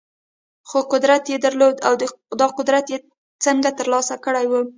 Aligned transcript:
خو 0.69 0.79
قدرت 0.93 1.23
يې 1.31 1.37
درلود 1.45 1.75
او 1.87 1.93
دا 2.41 2.47
قدرت 2.57 2.85
يې 2.93 2.97
څنګه 3.43 3.69
ترلاسه 3.79 4.15
کړی 4.25 4.45
و؟ 4.47 4.53